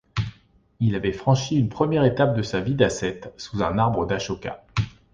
[0.79, 4.65] Il avait franchi une première étape de sa vie d'ascète sous un arbre d'Ashoka.